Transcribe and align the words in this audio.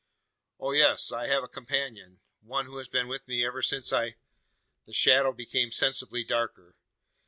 "Oh, 0.59 0.71
yes, 0.71 1.11
I 1.11 1.27
have 1.27 1.43
a 1.43 1.47
companion 1.47 2.21
one 2.39 2.65
who 2.65 2.77
has 2.79 2.87
been 2.87 3.07
with 3.07 3.27
me 3.27 3.45
ever 3.45 3.61
since 3.61 3.93
I" 3.93 4.15
The 4.87 4.93
shadow 4.93 5.31
became 5.31 5.71
sensibly 5.71 6.23
darker. 6.23 6.75